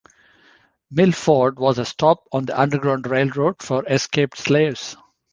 Milford 0.89 1.59
was 1.59 1.77
a 1.77 1.85
stop 1.85 2.27
on 2.31 2.45
the 2.45 2.59
Underground 2.59 3.05
Railroad 3.05 3.61
for 3.61 3.85
escaped 3.87 4.39
slaves. 4.39 4.97